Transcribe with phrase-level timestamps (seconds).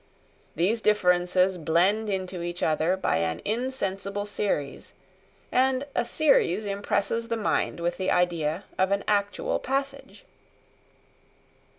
[0.55, 4.95] These differences blend into each other by an insensible series;
[5.51, 10.25] and a series impresses the mind with the idea of an actual passage.